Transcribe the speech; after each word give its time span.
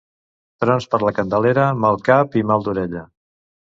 Trons 0.63 0.87
per 0.93 0.99
la 1.03 1.11
Candelera, 1.19 1.67
mal 1.85 1.99
de 2.01 2.05
cap 2.11 2.39
i 2.43 2.47
mal 2.53 2.67
d'orella. 2.69 3.05